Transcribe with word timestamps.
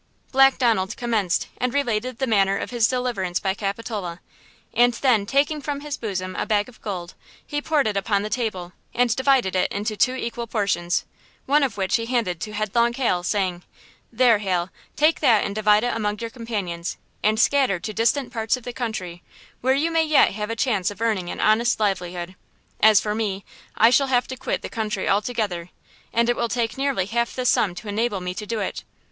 Black 0.31 0.57
Donald 0.57 0.97
commenced 0.97 1.47
and 1.59 1.75
related 1.75 2.17
the 2.17 2.25
manner 2.25 2.57
of 2.57 2.71
his 2.71 2.87
deliverance 2.87 3.39
by 3.39 3.53
Capitola; 3.53 4.19
and 4.73 4.93
then, 4.95 5.27
taking 5.27 5.61
from 5.61 5.81
his 5.81 5.95
bosom 5.95 6.35
a 6.35 6.47
bag 6.47 6.67
of 6.67 6.81
gold. 6.81 7.13
he 7.45 7.61
poured 7.61 7.85
it 7.85 7.95
upon 7.95 8.23
the 8.23 8.29
table 8.31 8.73
and 8.95 9.15
divided 9.15 9.55
it 9.55 9.71
into 9.71 9.95
two 9.95 10.15
equal 10.15 10.47
portions, 10.47 11.05
one 11.45 11.61
of 11.61 11.77
which 11.77 11.97
he 11.97 12.07
handed 12.07 12.41
to 12.41 12.51
"Headlong 12.53 12.93
Hal," 12.93 13.21
saying: 13.21 13.61
"There, 14.11 14.39
Hal, 14.39 14.71
take 14.95 15.19
that 15.19 15.43
and 15.45 15.53
divide 15.53 15.83
it 15.83 15.95
among 15.95 16.17
your 16.17 16.31
companions, 16.31 16.97
and 17.21 17.39
scatter 17.39 17.79
to 17.81 17.93
distant 17.93 18.33
parts 18.33 18.57
of 18.57 18.63
the 18.63 18.73
country, 18.73 19.21
where 19.61 19.75
you 19.75 19.91
may 19.91 20.03
yet 20.03 20.31
have 20.33 20.49
a 20.49 20.55
chance 20.55 20.89
of 20.89 20.99
earning 20.99 21.29
an 21.29 21.39
honest 21.39 21.79
livelihood! 21.79 22.35
As 22.79 22.99
for 22.99 23.13
me, 23.13 23.45
I 23.77 23.91
shall 23.91 24.07
have 24.07 24.25
to 24.29 24.35
quit 24.35 24.63
the 24.63 24.67
country 24.67 25.07
altogether, 25.07 25.69
and 26.11 26.27
it 26.27 26.35
will 26.35 26.49
take 26.49 26.75
nearly 26.75 27.05
half 27.05 27.35
this 27.35 27.49
sum 27.49 27.75
to 27.75 27.87
enable 27.87 28.19
me 28.19 28.33
to 28.33 28.47
do 28.47 28.59
it. 28.59 28.83